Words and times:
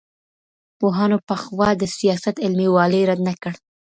پوهانو 0.79 1.17
پخوا 1.27 1.69
د 1.81 1.83
سیاست 1.97 2.35
علمي 2.45 2.67
والی 2.71 3.01
رد 3.09 3.19
نه 3.27 3.33
کړ. 3.41 3.53